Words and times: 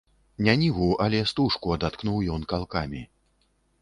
Не 0.45 0.53
ніву, 0.61 0.87
але 1.05 1.19
істужку 1.25 1.75
адаткнуў 1.75 2.17
ён 2.37 2.49
калкамі. 2.55 3.01